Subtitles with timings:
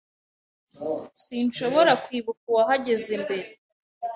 [0.71, 0.75] S
[1.23, 3.49] Sinshobora kwibuka uwahageze mbere.